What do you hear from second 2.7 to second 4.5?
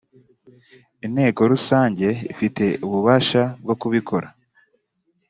ububasha bwo kubikora